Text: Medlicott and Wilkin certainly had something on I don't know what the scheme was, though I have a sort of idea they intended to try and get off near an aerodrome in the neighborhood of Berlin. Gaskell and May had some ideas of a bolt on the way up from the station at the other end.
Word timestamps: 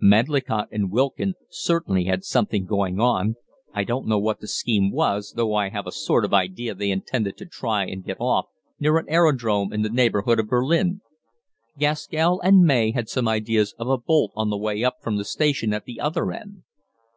Medlicott 0.00 0.68
and 0.70 0.92
Wilkin 0.92 1.34
certainly 1.50 2.04
had 2.04 2.22
something 2.22 2.68
on 2.70 3.34
I 3.74 3.82
don't 3.82 4.06
know 4.06 4.20
what 4.20 4.38
the 4.38 4.46
scheme 4.46 4.92
was, 4.92 5.32
though 5.34 5.52
I 5.52 5.70
have 5.70 5.84
a 5.88 5.90
sort 5.90 6.24
of 6.24 6.32
idea 6.32 6.76
they 6.76 6.92
intended 6.92 7.36
to 7.38 7.44
try 7.46 7.86
and 7.86 8.04
get 8.04 8.20
off 8.20 8.46
near 8.78 8.98
an 8.98 9.06
aerodrome 9.08 9.72
in 9.72 9.82
the 9.82 9.90
neighborhood 9.90 10.38
of 10.38 10.46
Berlin. 10.46 11.00
Gaskell 11.76 12.40
and 12.42 12.60
May 12.62 12.92
had 12.92 13.08
some 13.08 13.26
ideas 13.26 13.74
of 13.80 13.88
a 13.88 13.98
bolt 13.98 14.30
on 14.36 14.48
the 14.48 14.56
way 14.56 14.84
up 14.84 14.98
from 15.02 15.16
the 15.16 15.24
station 15.24 15.74
at 15.74 15.86
the 15.86 15.98
other 15.98 16.30
end. 16.30 16.62